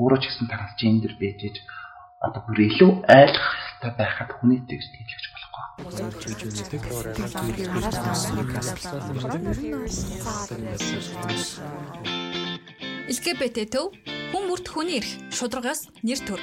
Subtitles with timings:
[0.00, 1.56] Өөрөө ч гэсэн трансгендер байж ээж
[2.20, 5.64] одоо бүр илүү ойлгох хэрэгтэй байхад хүний текст хэлж болохгүй.
[13.10, 13.86] LGBT төв
[14.30, 16.40] хүн бүрт хүний эрх шударгаас нэр төр.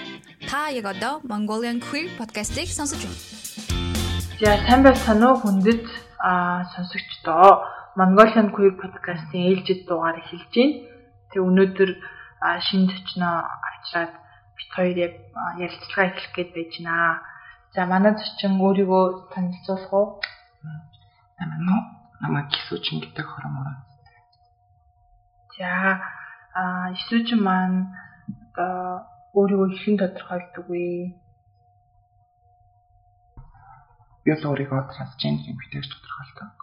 [0.49, 3.21] Та яг одоо Mongolian Queer podcast-ийг сонсож байна.
[4.41, 5.85] За сайн байцгаана уу хүндэт
[6.19, 7.63] а сонсогчдоо
[7.95, 10.73] Mongolian Queer podcast-ийн ээлжид дугаар эхэлж байна.
[11.31, 11.89] Тэг өнөөдөр
[12.39, 13.35] шинэ төчнөө
[13.67, 14.13] авчраад
[14.57, 15.13] бит хоёр яг
[15.57, 17.21] ярилцлага эхлэх гээд байж байна.
[17.73, 20.07] За манай зочин өөрийгөө танилцуулах уу?
[21.39, 21.81] Намаа
[22.21, 23.81] намаа кисүүчин гэдэг хормоор.
[25.57, 26.01] За
[26.53, 27.93] а исүүчин маань
[28.53, 29.05] одоо
[29.37, 30.85] өөрийгөө хэрхэн тодорхойлдог вэ?
[34.23, 36.53] Би л өөрийгөө трансгендер юм гэж тодорхойлдог.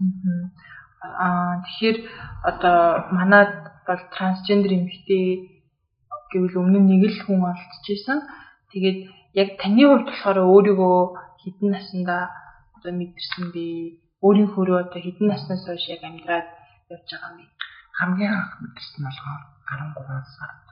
[0.00, 0.83] Аа
[1.64, 1.96] тэгэхээр
[2.50, 2.78] одоо
[3.12, 3.52] манад
[3.86, 5.26] бол трансгендер эмэгтэй
[6.32, 8.18] гэвэл өмнө нь нэг л хүн олдчихсэн.
[8.72, 8.98] Тэгээд
[9.40, 10.98] яг таны хувьд болохоор өөрийгөө
[11.42, 12.16] хідэн наснда
[12.76, 13.66] одоо мэдэрсэн би
[14.24, 16.48] өөрийнхөө одоо хідэн наснаас хойш яг амьдраад
[16.94, 17.50] явж байгаа юм.
[17.98, 20.64] Хамгийн анх мэдэрсэн болохоор 13 сард.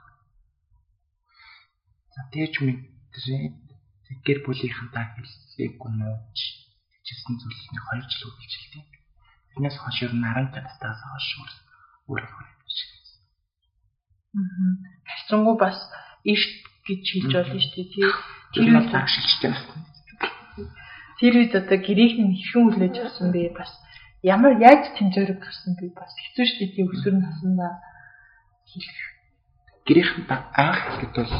[2.13, 3.55] За тэгж мэдрээд
[4.25, 6.37] гэр бүлийнхэнтэй хэлсээг гүнөөж
[7.05, 9.02] хийжсэн зүйлсний 2 жил үргэлжилдэг.
[9.53, 11.27] Тэрнээс хойш ер нь 10 танаас хойш
[12.09, 12.29] өөрөө
[12.65, 13.21] хийчихсэн.
[14.37, 14.73] Аа.
[15.05, 15.77] Хайцангу бас
[16.25, 16.41] иш
[16.87, 18.07] гэж хэлж болно шүү дээ тий.
[18.53, 19.83] Тэр үед агшилчтай байна.
[21.19, 23.71] Тэр үед одоо гэрээхний хэрхэн хүлээж авсан бэ бас
[24.23, 27.71] ямар яаж тэмцээрэг гарсан би бас хэцүү шүү дээ тий өсвөр наснаа
[28.67, 28.99] хэлэх.
[29.87, 31.33] Гэрээхэн анх хэлэхэд бол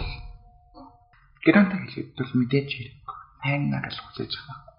[1.43, 3.07] гэрэнтэй хэлэхэд бол мэдээж хэрэг
[3.41, 4.72] сайн нарал хүлээж авах.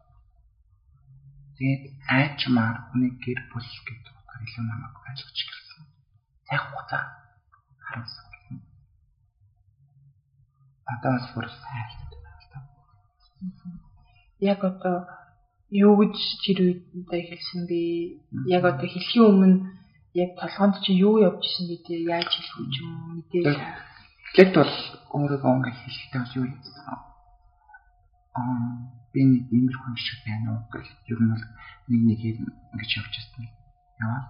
[1.56, 5.83] Тэгээд айчмаар хүний гэр бүл гэдэг утгаар илүү намайг ойлгож гэрсэн.
[6.50, 7.02] Яг хугацаа
[7.86, 8.24] харамсан
[10.86, 12.62] одоо бас бүр сайн байна.
[14.41, 15.06] Яг одоо
[15.70, 17.81] юу гэж тэр үедээ хэлсэн би
[18.47, 19.56] яг одоо хэлхийн өмнө
[20.15, 23.59] яг толгоонд чи юу явж исэн гэдэг яаж хэлэх үү юм мэдээж
[24.34, 24.75] Тэгэд бол
[25.15, 26.98] өөрийгөө ингээ хэлэхдээ юу хийсэн аа
[29.14, 31.44] би нэг иймэрхүү шиг байна уу гэх ер нь бол
[31.88, 32.20] нэг нэг
[32.75, 33.47] ингэж явж ирсэн.
[34.02, 34.22] Яваа.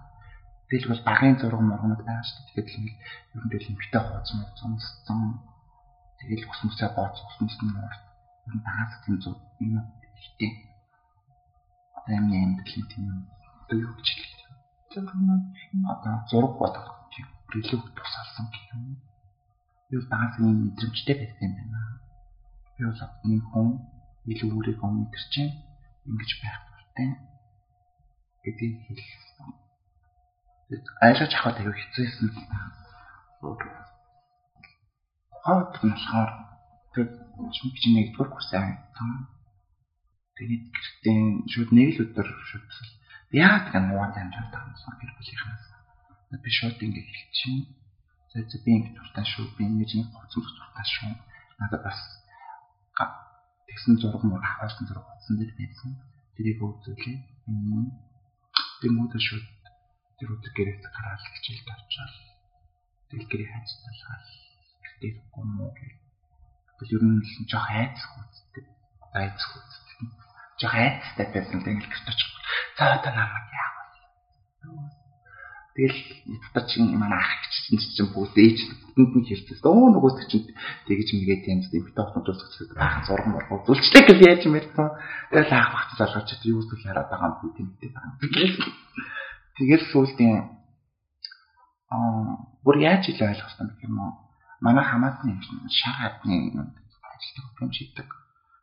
[0.69, 2.69] Тэгэл бол багын зураг мургнууд байгаа шүү дээ.
[2.69, 2.97] Тэгэхээр л
[3.35, 4.73] ер нь тэгэл эмгтэй хооц мууцсан
[6.25, 7.95] Тэгэл ус мөсөө бооц ус мөс нь муур.
[8.49, 9.77] Энэ багаас тийм зүг юм
[10.17, 10.51] ихтэй.
[11.97, 13.05] Одоо юм амьдрал тийм
[13.61, 14.33] одоо юу гэж хэлэх
[14.95, 15.85] вэ?
[15.93, 17.27] Одоо зураг бодох тийм
[17.61, 18.97] илүү тусалсан гэх юм.
[19.89, 21.79] Би багаас юм мэдрэмжтэй байсан юм байна.
[22.73, 23.67] Би бол нэг хүн
[24.31, 25.33] илүү өөрийгөө мэдэрч
[26.09, 27.09] ингэж байх хэрэгтэй
[28.43, 29.49] гэдгийг хэлсэн.
[31.05, 32.29] Айлаж авах аюу хэцүүсэн
[35.45, 36.31] хаад болохоор
[36.93, 37.07] тэг
[37.53, 39.29] чи нэгдүгээр курсын айтсан.
[40.35, 41.19] Тэгээд гэртээ
[41.53, 42.65] шууд нэг л өдөр шууд
[43.29, 45.65] яагаад гэн муу байгаа юм гэр бүлийнхнаас.
[46.43, 47.57] Би шууд ингэ хэлчихин.
[48.33, 49.53] За за би ингэ дуртай шүү.
[49.53, 51.13] Би ингэж нэг гоцсон дуртай шүү.
[51.61, 51.99] Надад бас
[53.67, 55.89] тэгсэн зураг мөр аваасан зураг утсан дээр байсан.
[56.35, 57.17] Тэрийг үзүүлээ.
[58.81, 59.47] Тэмүүдэ шууд
[60.19, 61.69] тэр өдөр гэрээс гараад хичээлд.
[63.09, 64.27] Тэгэл гэрээ хайж залгаал
[65.01, 65.95] дэхгүй мó гэх.
[66.77, 68.65] Бас ер нь л жоох айцх үздэг.
[69.15, 70.09] Айцх үздэг.
[70.59, 72.31] Жоох айцтай байсан л ингэж гэрч очих.
[72.77, 75.04] За одоо намайг яах вэ?
[75.75, 75.99] Тэгэл
[76.55, 77.35] дотор чинь манай ах
[77.67, 78.59] чинь чинь бүгд ээж
[78.95, 79.59] бүтэнд нь хэлсэн.
[79.59, 80.47] Өө нөгөөс чинь
[80.87, 82.79] тэгэж мэгээд юм зү бит тоохнууд үзчихсэн.
[82.79, 84.87] Баахан зураг моргоо зүлчлээ гэж яаж юм ярьсан.
[85.35, 88.15] Тэгэл ах багт залгаж чи юу зүйл хараад байгаа юм би тэмдэг байгаа.
[89.59, 90.35] Тэгэл сүүлдийн
[91.91, 94.25] аа бүр яаж ил ойлгосон юм бэ?
[94.63, 98.07] манай хамаатны шар хадны ажилтг юм шийдэг.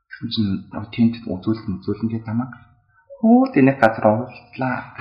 [0.09, 0.53] Тэгсэн чинь
[0.97, 2.53] тэнд үзүүлэлт үзүүлэн гэдэг намайг
[3.21, 4.97] хөө тэнэ газар орууллаа.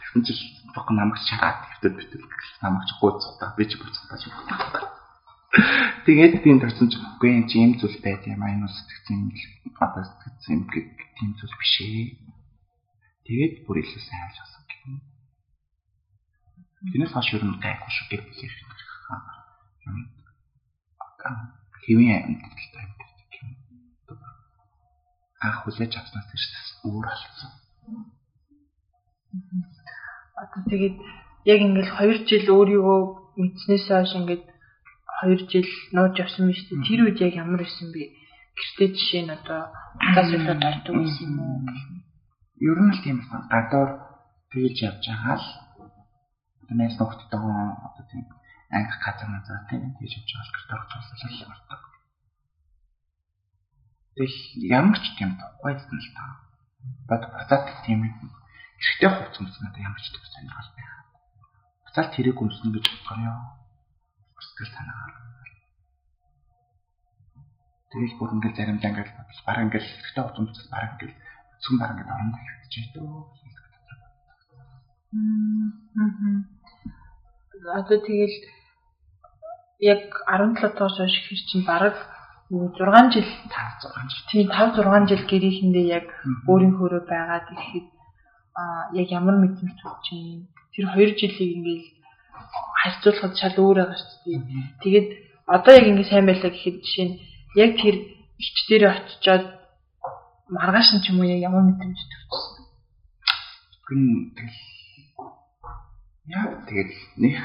[0.00, 0.42] Тэгсэн чинь
[0.76, 2.22] бог намайг шараад хэвтер битэр
[2.60, 4.84] намайг ч гооцохтаа би ч буцахтаа ч байна.
[6.04, 9.32] Тэгээд тийм төрсөн ч үгүй юм чи юм зүйл байд юм аа энэ сэтгцэн
[9.80, 10.86] одоо сэтгцэн юм гэх
[11.16, 12.20] тийм зүйл биш ээ.
[13.24, 15.00] Тэгээд бүр илүү сайн ойлгосон гэх юм.
[16.92, 20.06] Тэрнээс хойш юу гайхгүй шүү гэх юм
[21.86, 23.50] хэвийн амьдралтай амьдардаг юм.
[25.38, 26.50] Анх хүлээж авснаас тэрс
[26.82, 27.50] өөр болсон.
[30.70, 30.96] Тэгээд
[31.52, 33.00] яг ингээл 2 жил өөрийгөө
[33.38, 34.44] мэдснээс хойш ингээд
[35.22, 36.84] 2 жил нууж явсан биз дээ.
[36.86, 38.12] Тэр үед яг ямар байсан бэ?
[38.56, 39.70] Гэртээ жишээ нь одоо
[40.14, 41.58] цаас үлээд ордог байсан юм уу?
[42.60, 43.46] Ер нь л тийм байна.
[43.52, 43.90] Гадуур
[44.50, 45.48] тэгэлж явж байгаа л
[46.64, 47.44] одоо найз нөхдөдөө
[47.86, 48.24] одоо тийм
[48.72, 51.82] анги газар назар тийм тийж явж байгаа гэрт орж байгаа л мартаг.
[54.16, 54.38] Тэгэл
[54.80, 56.24] ямар ч юм тухайсан л та.
[57.08, 58.00] Бод буцаад тийм
[58.80, 60.92] эрэгтэй хувц өмснөд ямар ч төв сонирхол байх.
[61.84, 63.40] Буцаад тэрэг өмснө гэж бодгоо ёо.
[64.36, 65.14] Сэтгэл санаагаар.
[67.90, 71.16] Тэгэл бүр ингээл заримдаа ингээл бодол бараг ингээл эрэгтэй хувц өмснөд бараг ингээл
[71.62, 73.36] цүн бараг ингээд оронд хэвчээ дөө.
[75.16, 76.44] Мм.
[77.80, 78.36] Одоо тэгэл
[79.80, 81.96] яг 17 доос хойш ихэр чинь бараг
[82.52, 84.24] 6 жил 5 6 жил.
[84.30, 86.06] Тийм 5 6 жил гэрээхэндээ яг
[86.46, 87.95] өөрийнхөөрөө байгаад ирэхэд аа
[89.00, 91.86] яг ямар мэдрэмж төрж чинь тэр 2 жилийг ингээл
[92.80, 94.40] харьцуулахад шал өөр байгаа шүү дээ.
[94.82, 95.08] Тэгээд
[95.46, 97.18] одоо яг ингэ сайн байлаа гэхэд жишээ нь
[97.62, 97.96] яг тэр
[98.40, 99.44] ичч дээр очичоод
[100.48, 102.64] маргааш нь ч юм уу яг ямар мэдрэмж төрчихсөн.
[103.86, 104.02] Гүн
[104.36, 104.60] тэгэл
[106.36, 107.36] яа тэгэл нэг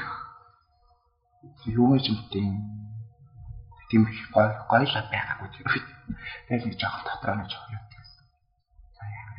[1.78, 5.86] юу гэж юм тийм их гой гойлаа байгаагүй тэр үед.
[6.48, 8.24] Тэгэл нэг жоох дотроо нэг жоох юм гэсэн.
[8.96, 9.32] За яа.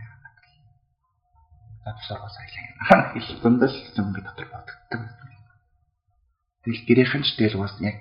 [1.83, 3.13] Сайлаа.
[3.15, 5.01] Их дундас юм би дотор боддог.
[6.63, 8.00] Тэгэл гэрийнхэн ч тэгэл бас яг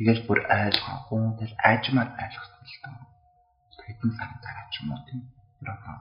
[0.00, 2.96] тэгэл бүр ойлгоогүй тэгэл аажмаар ойлгосон л тоо.
[3.84, 5.20] Хэдэн цаг дараа ч юм уу тийм.
[5.60, 5.96] Тэр одоо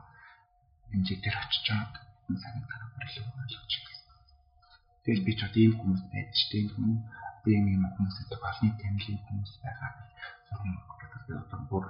[0.95, 1.91] энэ дээр очиж чад
[2.31, 4.15] энэ цаг дараа бүр илүү ойлгож байна.
[5.03, 7.01] Тэгэл би ч одоо ийм хүмүүс байж тийм хүмүүс
[7.51, 9.91] ийм юм хүмүүс гэдэг олны тэмдэглэлийн хүмүүс байгаа.
[10.47, 10.73] Зөвхөн
[11.44, 11.85] одоо бүр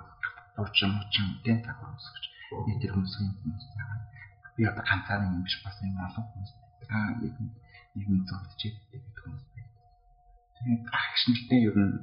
[0.57, 2.25] дуучин муучин тийм та хүмүүс гэж
[2.65, 3.76] нэг тэр хүмүүсийн хүмүүс.
[4.57, 7.21] Би одоо ганцаараа юм биш бас юм олон хүмүүс байгаа.
[7.21, 7.35] Нэг
[7.93, 9.71] нэг нэг зөвчтэй гэдэг хүмүүс байна.
[10.57, 11.95] Тэгээд агш нэртэй ер нь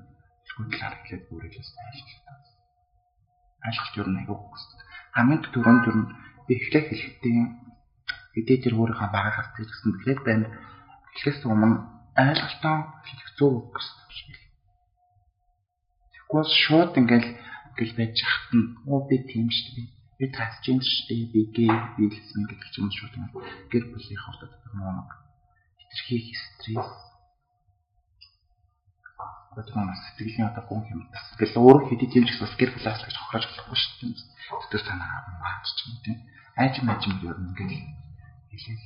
[0.54, 2.38] хүчгүй харагдаад бүрэлээс ажилласан.
[3.66, 4.80] Ажилт ер нь аягүй хөсдөг.
[5.14, 6.06] Хамгийн түрүүнд ер нь
[6.46, 7.38] би эхлэх хэлэхдээ
[8.34, 10.46] хэдий тэр өөрийнхөө багаар хардаг гэсэн тэгэхээр байна.
[11.14, 11.76] Эхлээс өмнө
[12.14, 13.30] ойлголтоо хэлэх
[13.74, 14.38] гэсэн юм шиг.
[16.14, 17.30] Тэгвэл шууд ингээл
[17.74, 19.93] ингээл байж хат нь оо би тийм шүү дээ.
[20.18, 21.30] Би трансгендер шүү дээ.
[21.32, 23.14] Би гей би лесбиан гэдэг ч юм уу шууд
[23.72, 25.08] гэр бүлийн хоолой гормон
[25.80, 26.92] хитрхи стресс
[29.54, 31.26] бодмоос сэтгэлийн одоо гүн юм тас.
[31.38, 34.18] Тэгэл өөр хэдий тийм ч бас гэр бүлээс гэж хохирож болохгүй шүү дээ.
[34.62, 36.18] Сэтгэл санаа маач ч юм тийм.
[36.58, 37.86] Айж мэж юм ер нь ингээл
[38.50, 38.78] хэлээ.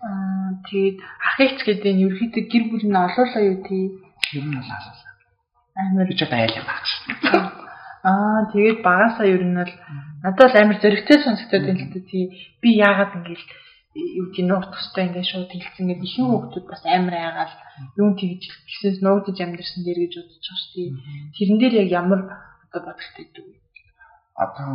[0.00, 3.84] Аа тэгээд ах ихч гэдэг нь ерөөхдөө гэр бүл нь олоолаа юу тий?
[4.34, 5.09] Ер нь бол олоолаа.
[5.76, 6.90] Амар ч одоо айл багш.
[8.02, 9.74] Аа тэгээд багасаа ер нь бол
[10.22, 12.24] надад бол амар зөрөгтэй сонсогдоод байна л да тий.
[12.60, 13.40] Би яагаад ингэж
[13.94, 17.54] юу тийм нуух тустай ингээд шууд хэлсэн гэдэг ихэнх хүмүүс бас амар айгаал
[17.98, 20.90] юун тэгж гисээс нуугдж амьдэрсэн дээр гэж бодож байгаа шүү дээ.
[21.36, 22.20] Тэрэн дээр яг ямар
[22.70, 23.56] одоо бодолтой гэдэг вэ?
[24.38, 24.70] Одоо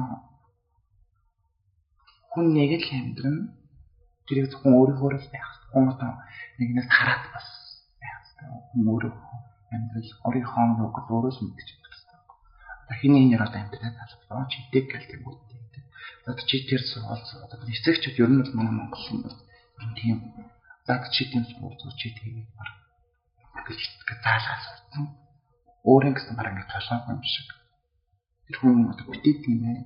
[2.36, 3.38] хүн нэг л амьдрын
[4.28, 5.52] тэрийг зөвхөн өөрийнхөө л байх.
[5.72, 6.12] Хүн одоо
[6.60, 7.48] нэгнээс хараад бас
[8.04, 8.20] байх.
[8.76, 9.14] Хүн өөрөө
[9.74, 12.20] амьдрал өөрийнхөө нүг өөрөөс мэдчих хэрэгтэй.
[12.86, 15.56] Одоо хиний нэр одоо амьдраад албаа чи дэг гэл тийм үү.
[16.26, 20.18] Одоо чи тэр сургууль одоо нэцэгчд ер нь бол манай Монгол юм тийм.
[20.86, 23.82] За чи тийм сургууль чи тэгээд баг гэж
[24.26, 25.04] заалаа сурсан.
[25.86, 27.50] Өөрийн гэсэн баг ингэ толгой юм шиг.
[28.50, 29.86] Тэр хүн одоо битээ тийм ээ.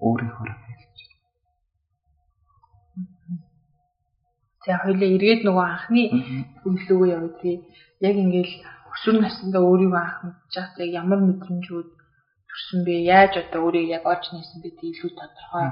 [0.00, 1.07] Өөрийнхөө хэлж
[4.68, 6.02] За хоёлаа эргээд нөгөө анхны
[6.68, 7.56] үйллүүгээ явуулъя.
[8.04, 8.54] Яг ингээл
[8.92, 11.88] өсвөр насндаа өөрийгөө анх мэдчих яг ямар мэдрэмжүүд
[12.48, 12.94] төрсөн бэ?
[13.16, 15.68] Яаж одоо өөрийг яг олж нээсэн бэ илүү тодорхой.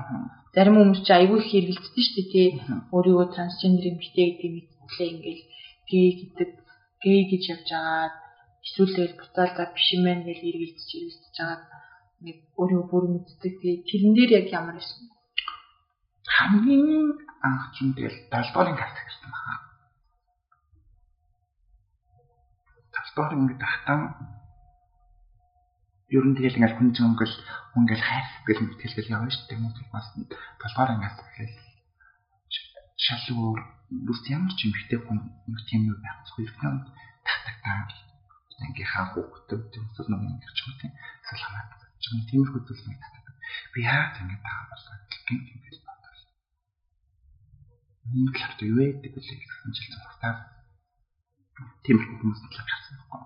[0.56, 2.48] Зарим хүмүүс чи айгүй их хэрэгэлдэж штэ тий.
[2.96, 5.44] Өөрийгөө трансгендер эмэгтэй гэдэг мэдлээ ингээл
[5.92, 6.50] гей гэдэг
[7.04, 8.14] гей гэж явж агаад
[8.64, 11.64] эсвэл тэгэл буцаал за биш юм байна гэж эргэлдэж эргэлдэж агаад
[12.24, 13.74] нэг өөрийгөө бүр мэддэг тий.
[13.88, 15.15] Тэрэн дээр яг ямар бэ?
[16.34, 17.14] Хамгийн
[17.46, 19.54] анх чинь тэгэл 7 дуурын каст гэсэн баха.
[22.90, 24.00] 7 дугаар ингээд ахтан
[26.10, 29.62] ер нь тэгэл ингээд хүн чинь хүн ингээл хайр гэл мэтгэлгээл явна шүү дээ.
[29.62, 31.54] Мөн бас 7 дугаар ангиас тэгэл
[33.04, 33.60] шал өөр
[34.06, 36.76] бүс ямар ч юм битээ хүн нэг тийм юу байх зүгээр юм
[37.22, 37.86] татдаг таа.
[38.66, 40.92] Ингээ хаа хөөхтэй төсөл нэг юм гэж юм тийм.
[41.22, 41.70] Эсвэл хамаад.
[42.02, 43.34] Тиймэрхүү зүйлс нэг татдаг.
[43.72, 44.94] Би яа ингэ байгаа болоо
[45.28, 45.76] гин гин нэг
[48.14, 50.38] л авто юу гэдэг вэ гэсэн чил зургатаар
[51.82, 53.22] тиймэрхүү хүмүүс л авчихсан байхгүй.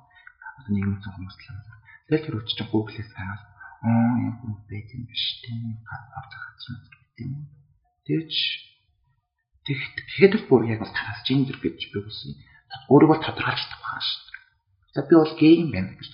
[0.61, 1.79] Одоо нэг юм хүмүүс авсан.
[2.07, 3.43] Тэгэл тэр үуч чинь Google-ээс хагаад
[3.85, 6.77] аа юм хүн байт юм биш тийм авч хацсан
[7.17, 7.33] тийм.
[8.07, 8.35] Тэгэж
[9.67, 12.33] тэгт тэгэхэд л бүр яг тараас гендер гэж би үсэн.
[12.93, 14.43] Өөрийгөө тодорхойлж тавхаа шүү дээ.
[14.95, 16.11] За би бол гей юм байна гэж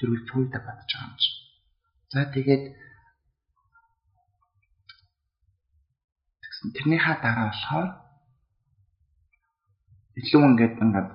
[0.00, 1.30] тэр үл түүдэ бодож байгаа юм чи.
[2.10, 2.64] За тэгээд
[6.76, 7.88] тэрнийхаа дараа болохоор
[10.20, 11.08] илүү ингээд ингээд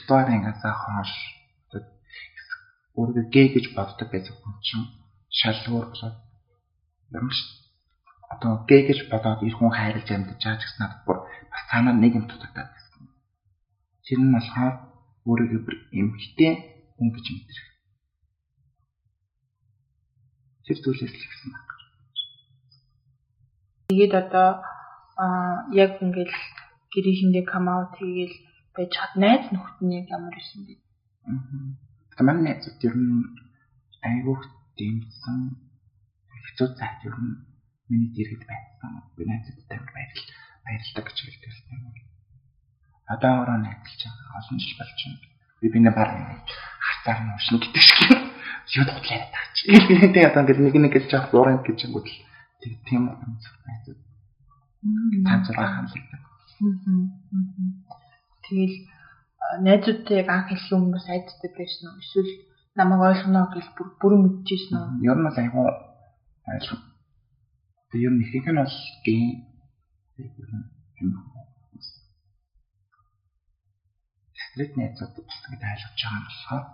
[0.00, 1.12] стори ингээд заахаш
[2.98, 4.86] өөрийгөө гей гэж боддог байсан хүн чинь
[5.38, 6.16] шалгуур болоод
[7.16, 7.40] ямар ч
[8.32, 11.18] одоо гей гэж бодоод их хүн хайрлаж амьдж байгаа ч гэсэн надад бүр
[11.52, 13.02] бас цаанаа нэг юм дутагдаад байсан.
[14.04, 14.74] Тэр нь болохоор
[15.28, 16.52] өөрийгөө бүр эмхтэй
[16.96, 17.68] хүн гэж мэдрэх.
[20.64, 21.70] Тэр зүйлээс л гэсэн байна.
[23.88, 24.48] Тэгээд одоо
[25.24, 26.36] аа яг ингээл
[26.92, 28.36] гэрээхэндээ кам аут хийгээл
[28.74, 30.74] байж чад найз нөхд нь ямар исэн бэ?
[31.28, 32.24] Аа.
[32.26, 33.16] Манай найзууд ер нь
[34.08, 34.42] айгуух
[34.76, 35.38] дэмсэн
[36.44, 37.32] хэцүү цайд ер нь
[37.88, 38.90] миний дэргэд байсан.
[39.16, 40.26] Би найзуудтай баярл
[40.64, 41.84] баярлалаа гэж хэлдэг юм.
[43.12, 45.26] Одоо ороо найзалж байгаа олон жил болж байна.
[45.60, 46.10] Би бинэ баг
[46.86, 48.00] хацаар нь ушин гэдэг шиг
[48.78, 49.56] юу дутлаа таач.
[49.70, 52.10] Ингээдээ одоо ингээд нэг нэг гэж жаах уурын гэж юм л
[52.86, 53.38] тийм юм
[54.82, 55.26] найзууд.
[55.26, 56.22] Танцлаа хамлагдав.
[58.42, 58.76] Тэгэл
[59.62, 62.02] найзуудтай яг анх хэлсэн хүмүүс айдтай байсан уу?
[62.02, 62.30] Эсвэл
[62.74, 65.06] намайг ойлгоно гэж бүр бүрэн мэдчихсэн үү?
[65.06, 65.60] Ер нь бол айгу
[66.50, 66.80] ойлгоо.
[67.90, 69.22] Тэгээ ер нь ихэнх нь бол гей
[70.98, 71.12] юм.
[74.52, 76.64] Стрит найзууд ингэ ойлгож байгаа юм болохоор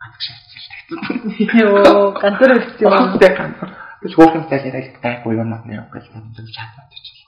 [0.00, 1.48] ганц шаардлага тавьсан.
[1.60, 3.18] Йоо, ганцаар үлдсэн юм.
[3.18, 3.72] Тэ ганцаар.
[4.04, 7.23] Тэг хөөхөнтэй яриад гайгүй юм аа яа гэж хэлж чадаад ч.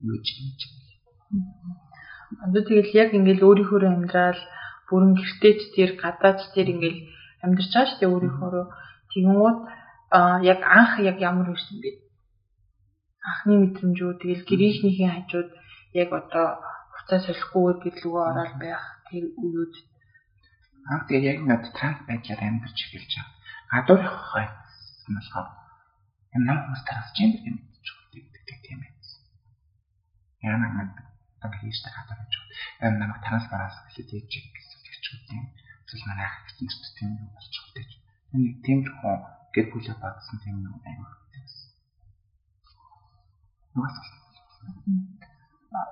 [0.00, 0.66] Юу ч юм чи.
[2.44, 4.40] Одоо тэгэл яг ингээл өөрийнхөө амьдрал
[4.88, 7.00] бүрэн гэртеч тэр гадаач тэр ингээл
[7.44, 8.64] амьдарч байгаа шүү дээ өөрийнхөө.
[9.10, 9.58] Тэгэнгүүт
[10.52, 11.90] яг анх яг ямар байсан бэ?
[13.28, 15.50] Анхны мэдрэмжүүд тэгэл гэрийнхнийхээ хажууд
[16.02, 16.46] яг одоо
[16.94, 19.74] хуцаа солихгүйгээр гэрлүүгөө ороод байх тэр үеуд
[20.90, 23.34] анх тэгээ яг над транс байдлаар амьдарч эхэлж байгаа.
[23.70, 24.46] Гадуур явахаа
[25.14, 25.48] болохоор
[26.34, 28.89] юм нам хүмүүс трансгендер юм гэж хэлдэг тийм байсан.
[30.42, 30.90] Яна нэг
[31.40, 32.34] одоо хийжтэй гадуур гэж.
[32.80, 35.40] Юм намайг транс бараас хэлээд ээж гэсэн үгүй.
[35.84, 37.90] Эсвэл манай ах гэсэн ч тийм юм байгаа гэж.
[38.32, 39.14] Нэг тиймэрхүү
[39.54, 41.68] гэр бүлээ бадсан тийм юм аймаг байсан.
[43.74, 43.96] Нугас.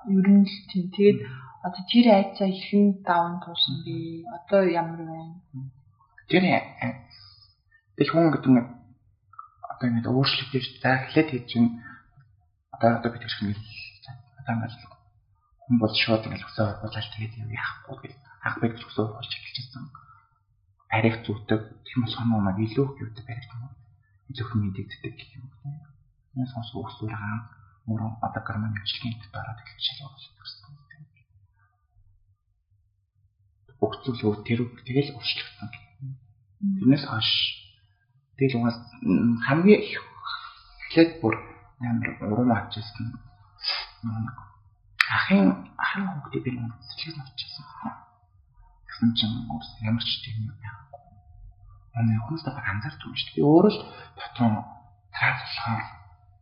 [0.07, 0.85] Ер нь л тийм.
[0.95, 1.19] Тэгээд
[1.65, 4.23] одоо тэр айцаа ихэн даван туусан бэ?
[4.37, 5.35] Одоо ямар байна?
[6.29, 6.43] Тэр
[7.97, 8.61] тэр хүн гэдэг нь
[9.71, 11.69] одоо ингэ өөрчлөгдөж захилаад хийж чинь
[12.71, 13.59] одоо одоо бид хэрэг
[14.49, 14.93] нэг одоо ингэ
[15.63, 18.13] хүн бол шууд ингэ өсөө болоод тэгээд юм яахгүй гэж
[18.59, 19.83] бай гэж өсөө болж эхэлчихсэн.
[20.89, 23.69] Арих зүтэг тийм соноо маг илүү их юутай барих юм.
[24.29, 25.45] Илүү их мэдэгддэг гэх юм.
[26.33, 27.41] Энэ сонс өсвөр хаан
[27.89, 28.41] өөрөө одоо
[28.81, 30.39] хвчлэгийн дэд ороод эхэлж шалгуулсан
[33.79, 35.69] өгцөл тэр тэгэл уршлагдсан.
[36.59, 37.31] Тэрнээс хойш
[38.35, 38.77] тэгэл угаас
[39.47, 40.03] хамгийн их
[40.91, 41.35] эхлээд бүр
[41.79, 43.15] амар урам авчихсан.
[45.09, 45.47] Ахын
[45.77, 47.65] ахын хүүхдээ би нэг сэтгэл навчсан.
[48.85, 49.35] Тэгсэн чинь
[49.87, 51.01] ямар ч тийм юм байхгүй.
[51.95, 53.37] Манай хүмүүс та анзаарч байгаа шүү дээ.
[53.37, 53.81] Би өөрөө л
[54.17, 54.53] дотор
[55.15, 55.83] трац болохоор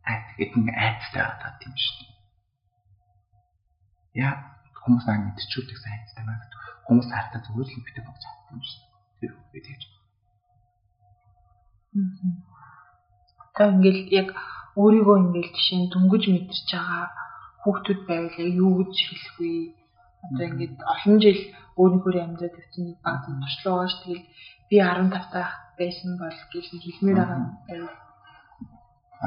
[0.08, 2.12] айд гэдэг нь айдтай байгаа тийм шүү дээ.
[4.24, 4.32] Яа
[4.84, 6.58] хүмүүс аа мэдчихүүлдэг сайн айдтай байна
[6.88, 8.82] хүмүүс хартаа зүгээр л битэг болж чадсан юм шиг.
[9.20, 9.82] Тэр үгүй тэгж.
[13.44, 14.32] Одоо ингээл яг
[14.82, 17.04] өөрийгөө ингээл жишээ нь дөнгөж мэдэрч байгаа
[17.62, 19.52] хүүхдүүд байвал юу гэж хэлэх вэ?
[20.26, 21.40] Одоо ингээд олон жил
[21.80, 24.24] өөрийнхөө амьдрал тавьсан нэг баг туршлага ш тэгэл
[24.68, 27.38] би 15 тах байсан бол гэл хэлмээр байгаа
[27.74, 27.88] юм.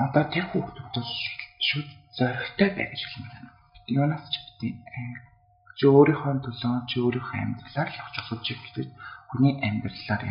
[0.06, 0.96] Одоо тэр хүүхдүүд
[1.68, 3.52] шууд зоригтой байх гэж хэлмээр байна.
[3.98, 5.32] Юунаас ч битээ
[5.78, 8.88] чи өөрийнхөө төлөө чи өөрийнхөө амьдралаар явж асууж гэдэг
[9.30, 10.22] хүний амьдралаар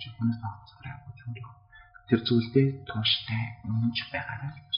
[0.00, 1.56] чи хүнээс авцгаар явах өөрийнхөө
[2.08, 4.74] тэр зүйлдээ тууштай үнэнч байгаарай гэж.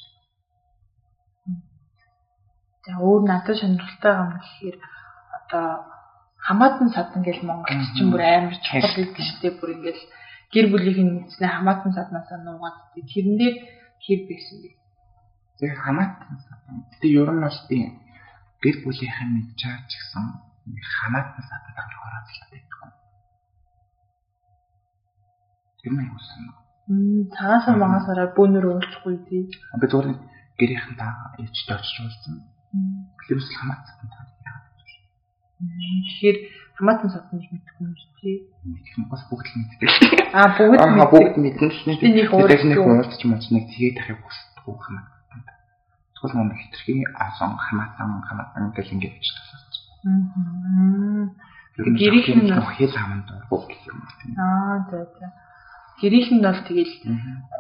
[2.86, 4.76] За өөр надад сонирхолтой юм гэхээр
[5.38, 5.66] одоо
[6.42, 10.02] хамаатан садан гэл Монголд ч бүр амар чухал гэдэг шүү дээ бүр ингээл
[10.50, 13.56] гэр бүлийнх нь мэдснэ хамаатан саднасаа нуугаад тэрэн дээр
[14.02, 14.70] хэр байсан бэ?
[15.60, 16.76] Тэгээ хамаатан садан.
[16.98, 17.88] Тэгээ ер нь бол тийм
[18.64, 20.24] гэр бүлийнхэн мэдж байгаа ч гэсэн
[20.98, 22.92] хамаатан садан хороолцолтой байдаг.
[25.78, 26.44] Тэр нь юусан?
[26.90, 29.42] Мм цаасаа магасаараа бөөнөр уулзахгүй тий.
[29.78, 30.10] Би зүгээр
[30.58, 32.34] гэрийнхэн та ээжтэй очиж уулзсан.
[33.30, 33.46] Тавж
[34.42, 34.90] яагаад гэж.
[36.10, 36.38] Тэгэхээр
[36.74, 38.36] хамаатан их мэдгүй юм шүү тий.
[38.66, 39.90] Мэдэх нь бас бүгд л мэддэг.
[40.34, 41.10] Аа бүгд мэддэг.
[41.14, 42.10] бүгд мэднэ шүү дээ.
[42.74, 45.20] Нэг уулзч мууч нэг тэгээд ахыг хүсдэг хамаатан
[46.20, 49.74] Тэгвэл мөн хитрхи асон хамаатан хамаатан гэл ингэж хийж тасалж.
[50.04, 51.30] Аа.
[51.80, 53.98] Гэрийнх нь хэл дургуй гэх юм.
[54.36, 55.26] Аа за за.
[56.00, 56.94] Гэрийнх нь бол тэгэл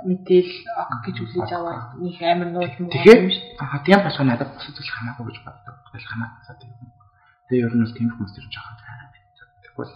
[0.08, 2.88] мэдээл ог гэж үлээж аваад нэг амар нууд юм.
[2.88, 3.22] Тэгэхээр
[3.60, 5.76] аа тийм бас надад бас зүйл хамаагүй гэж боддог.
[5.92, 6.72] Тэгэл хамаатан тийм.
[7.52, 9.48] Тэгээ ер нь бол тийм хүмүүс төр жоохон таараа байдаг.
[9.60, 9.92] Тэгвэл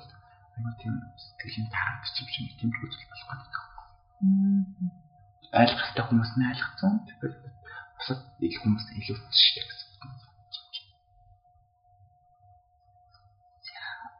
[0.60, 3.64] аюу тийм сэтгэлийн тарамт юм шиг тийм зүйл болох гэдэг.
[5.56, 6.92] Ойлгохтой хүмүүс нь ойлгоцсон.
[7.08, 7.34] Тэгэхээр
[7.96, 9.74] бусад ил хүмүүс илүү шүү дээ.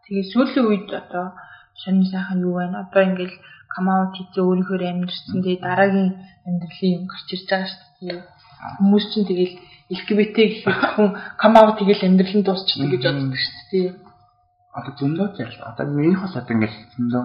[0.05, 1.33] Тэгээ сүүлийн үед одоо
[1.81, 2.85] сонир сайхан юу байна?
[2.85, 3.37] Одоо ингээл
[3.75, 5.43] камаут хийцээ өөрийнхөө амьдэрсэн.
[5.43, 6.11] Тэгээ дараагийн
[6.47, 8.21] амьдралын юм гарч ирж байгаа шүү дээ.
[8.79, 9.55] Хүмүүс чинь тэгэл
[9.95, 11.09] LGBT гэхэд хүн
[11.43, 13.89] камаут тэгэл амьдрал нь дуусчихдаг гэж боддог шүү дээ.
[14.79, 15.69] Одоо зөндөө зарил.
[15.71, 17.25] Одоо минийх бол одоо ингээл зөндөө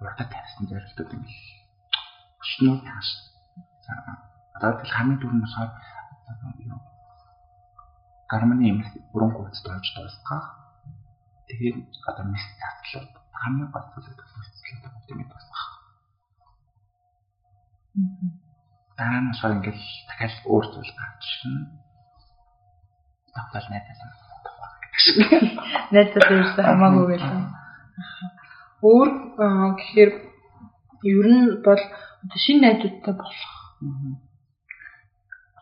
[0.00, 1.44] уртаа тавьсан зарилтууд ингээл
[2.42, 3.08] өчнөө тааш.
[4.56, 5.70] Одоо тэгэл хамгийн дөрөв нь болохоор
[8.30, 8.78] гарманы юм
[9.12, 10.60] бүрэн гүйц тоож дуусгах
[11.50, 15.69] Тэгээд одоо мис татлууд хамгийн гол зүйл төсөлцлүүд гэдэг юм байна.
[18.96, 21.62] Дараа нь шал ингээл дахиад өөр зүйл гарч ирнэ.
[23.34, 23.94] Тогтоол найдаа
[25.94, 27.42] найдаа ерөөсөө хамаагүй байлаа.
[28.84, 29.10] Өөр
[29.78, 30.10] гэхээр
[31.14, 31.82] ер нь бол
[32.44, 33.50] шинэ найдуудтай болох.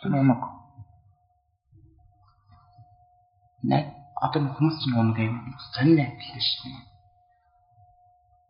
[0.04, 0.42] Намаг.
[3.70, 3.88] Найд
[4.26, 5.36] одоо хүмүүс ч нэг юм
[5.74, 6.87] сонин найдалтай шүү дээ.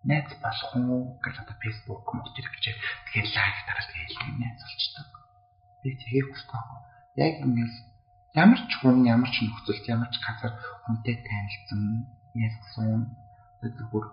[0.06, 5.06] Найз болох уу гэж одоо Facebook мөчтөр гэж тэгэхээр лайк дараад хэлсэн найз болчтой.
[5.82, 6.78] Би тэгээд хүсэхгүй.
[7.18, 7.76] Яг ингээл
[8.38, 10.52] ямар ч хүн ямар ч нөхцөлд ямар ч газар
[10.86, 11.82] хүнтэй танилцсан
[12.38, 13.18] ярьсан
[13.58, 14.06] зөвхөр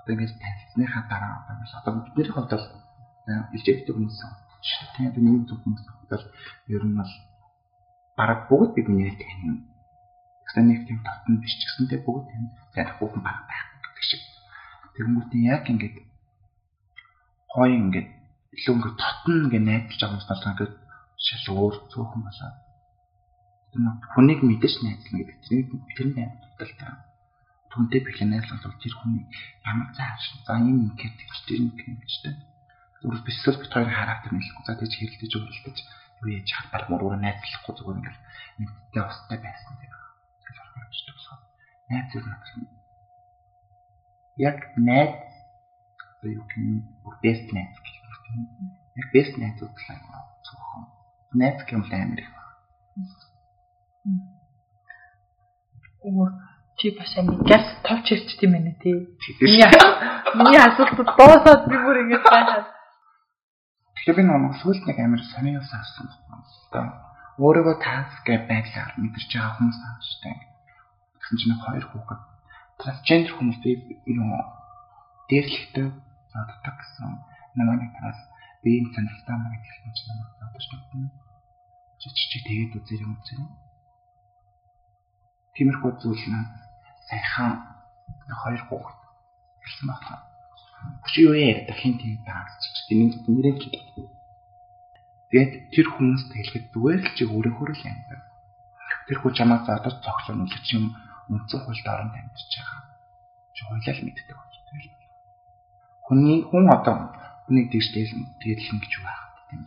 [0.00, 2.66] одоо ингэж танилцсныхаа дараа одоо ингэж одоо бидний хувьд бол
[3.52, 4.20] илжээдтэй хүмүүс.
[4.96, 6.24] Тэгээд нэг зөв хүмүүс бол
[6.72, 7.12] ер нь бол
[8.16, 9.76] бараг бүгд бид нэр тань
[10.46, 14.22] Тэгсэн нэг тийм татна биш ч гэсэнтэй бүгд тийм танихгүй хүн баг байхгүй гэдэг шиг.
[14.96, 15.96] Тэгмүүдийн яг ингээд
[17.52, 18.08] хой ингээд
[18.56, 20.74] илүү ингээд татна гэж найдаж байгаа хүмүүс бол ингээд
[21.26, 22.56] шал өөр цөөхөн болоод
[23.76, 26.88] тийм хүнийг мэдэж найзлна гэдэг чинь тэр нь амьдтал та.
[27.70, 29.24] Түнтэй бэлэн найзлах тэр хүний
[29.68, 32.34] ямар зааш за юм гэдэг чинь тэр юм гэмжтэй.
[33.04, 35.78] Зүгээр бисэл бит хоёрын характер нэлэхгүй за тийж хэрэлдэж өгөлдөж
[36.24, 38.18] юу яаж хатбар мөрөөр найзлахгүй зүгээр ингээд
[38.64, 39.96] нэгтэй устай байсан гэх
[40.88, 41.40] гэж тусгав.
[41.92, 42.75] Найз зүйл надад
[44.36, 45.14] яг найз
[46.18, 47.76] одоо юу гэх best найз.
[48.96, 50.84] Яг best найзууд л аа цөөхөн.
[51.40, 52.46] Найз гэмл амар их байна.
[56.04, 56.30] Өөр
[56.76, 58.96] чи бас амиг газ товч ирч тийм ээ тий.
[60.36, 62.66] Миний асуултад доосоод би бүр ингэж гайхаад.
[63.96, 66.06] Тэгэхээр би нэг сүүлд нэг амар сониос авсан
[66.72, 66.92] байна.
[67.40, 70.36] Өөрийгөө таас гэж байдлаар мэдэрч байгаа хүмүүс ааштай
[71.26, 72.20] гэсэн чинь хоёр хүүхэд
[72.80, 73.58] трансгендер хүмүүс
[74.06, 74.30] юм
[75.28, 75.86] дээрлэхтэй
[76.32, 77.10] заддаг гэсэн
[77.56, 78.18] намайг таас
[78.62, 81.10] биеийн сонирхолтой маяг хэлсэн чинь намайг задаж байна.
[81.98, 83.40] Чи чи тэгээд үзэр юм үзэр.
[85.56, 86.46] Тиймэрхүү зүйл нь
[87.08, 87.52] сайхан
[88.42, 89.00] хоёр хүүхэд
[89.64, 90.20] хэлсэн байна.
[91.08, 93.68] Чи юу яа дахин тийм таарч чинь нэрээ чи.
[95.32, 97.98] Тэгээд тэр хүмүүст хэлэхэд зүгээр л чи өөрөөр л юм.
[99.08, 100.92] Тэр хүн чамаа задаж цогцсон үлч юм
[101.30, 102.82] үндсэн хуульд орон амьдарч байгаа.
[103.54, 104.94] Чи хуйлаа л мэддэг болж байна.
[106.06, 106.96] Хүний хүн одоо
[107.46, 107.86] хүний тэгж
[108.42, 109.62] дээдлэн гэж байх тийм?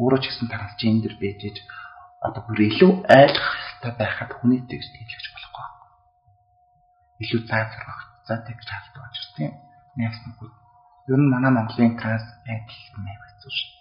[0.00, 1.40] Өөрөө ч гэсэн трансгендер байж
[2.22, 5.66] одоо бүр илүү ойлгох хэрэгтэй байхад хүний тэгж дээдлэж болохгүй.
[7.22, 8.02] Илүү заазар байх.
[8.28, 9.52] За тэгж хаалт болж тийм.
[9.98, 10.54] Нэс нүгүүд.
[11.10, 13.72] Ер нь манай Монголын транс байдал нэр хэцүү шүү.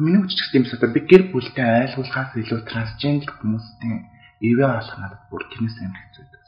[0.00, 4.13] Миний тийм л одоо би гэр бүлтэй ойлгуулахаас илүү трансгендер хүмүүсийн
[4.48, 6.44] ивэ алах надад бүр тэрнээс амар хэцүү байдаг.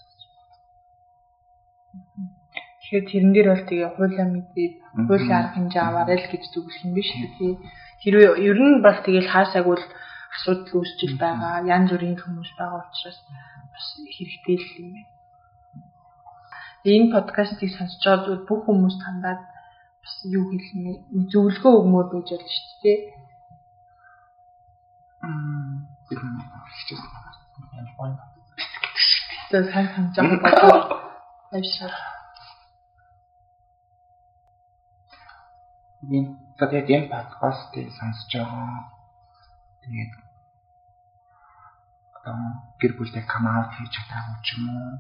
[2.87, 4.75] Тэгэхээр тэрэн дээр бол тэгээ хуулаа мэдээд
[5.07, 7.53] хуулийн арга хэмжээ аваарай л гэж зүгэх юм биш үү?
[8.03, 9.85] Хэрвээ ер нь бас тэгээл хаасааг бол
[10.37, 11.67] асуудал үүсчил байгаа.
[11.75, 13.19] Янз бүрийн хүмүүс байгаа учраас
[13.75, 15.11] бас хэрэгтэй л юм байна.
[16.93, 19.43] Энэ подкастыг сонсож байгаа бүх хүмүүс тандаад
[20.03, 20.93] бас юу хэлнэ
[21.33, 22.99] зөвлөгөө өгмөр байж болно шүү дээ.
[25.27, 27.26] Мм.
[27.77, 28.17] Тэр нь хэлчихсэн гоё.
[29.51, 30.97] Тэгээ сайн санаж байгаа
[31.53, 31.93] авшаа.
[36.15, 36.27] Ийм
[36.59, 38.91] тэгээд энэ подкастыг сонсож байгаа.
[39.83, 40.13] Тэгээд
[42.17, 42.39] одоо
[42.81, 44.93] гэр бүлтэй камаут хийж чадаагүй ч юм уу.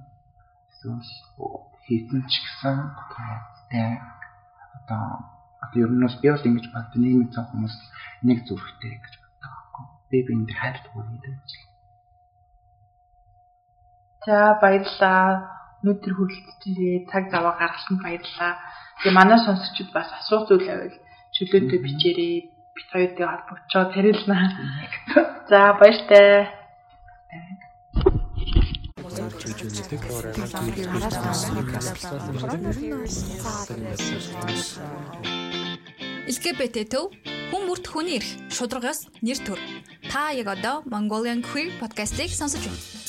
[0.70, 1.02] Эсвэл
[1.84, 4.00] хийсэн ч гэсэн тэгээд
[4.78, 5.02] одоо
[5.64, 7.76] одоо ер нь бол би бол ингэж бод нийгмийн цог хүмүүс
[8.26, 9.84] нэг зүрхтэй гэж боддог байхгүй.
[10.10, 11.34] Би биэнд хайртай үедээ
[14.26, 15.54] За баярлалаа.
[15.86, 18.58] Өнөөдөр хүрэлцээрээ цаг зав гаргасан баярлалаа.
[18.98, 20.98] Тэгээ манай сонсогчид бас асуух зүйл байвал
[21.30, 22.34] чөлөөтэй бичээрэй.
[22.74, 24.44] Бид хоёртой холбогдчоо тарилнаа.
[25.50, 26.50] За баяртай.
[36.26, 37.14] LGBT төв
[37.54, 39.60] хүн бүрт хүний эрх шударгаас нэр төр.
[40.10, 43.05] Та яг одоо Mongolian Queer podcast-ийг сонсож байна.